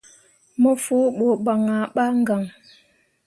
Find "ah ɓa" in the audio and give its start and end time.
1.77-2.03